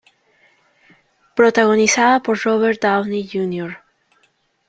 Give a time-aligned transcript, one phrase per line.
[1.35, 3.79] Protagonizada por Robert Downey Jr.